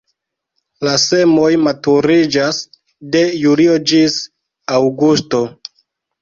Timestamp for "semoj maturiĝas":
1.01-2.63